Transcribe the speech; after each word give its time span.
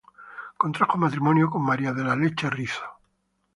Contrajo 0.57 0.97
matrimonio 0.97 1.47
con 1.51 1.61
María 1.61 1.93
de 1.93 2.03
la 2.03 2.15
Leche 2.15 2.49
Rizo. 2.49 2.81